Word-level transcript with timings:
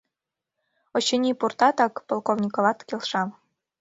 —Очыни, 0.95 1.31
пуртатак,— 1.39 1.93
Полковниковат 2.07 2.77
келша. 2.87 3.23